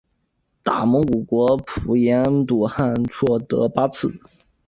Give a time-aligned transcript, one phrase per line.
[0.63, 4.19] 大蒙古国普颜笃汗硕德八剌。